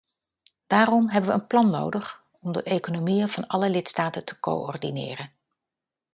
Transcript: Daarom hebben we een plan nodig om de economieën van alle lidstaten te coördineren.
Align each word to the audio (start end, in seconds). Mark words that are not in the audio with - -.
Daarom 0.67 1.09
hebben 1.09 1.29
we 1.29 1.35
een 1.41 1.47
plan 1.47 1.69
nodig 1.69 2.23
om 2.39 2.51
de 2.51 2.63
economieën 2.63 3.29
van 3.29 3.47
alle 3.47 3.69
lidstaten 3.69 4.25
te 4.25 4.39
coördineren. 4.39 5.31